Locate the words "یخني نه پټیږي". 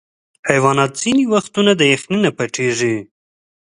1.93-2.95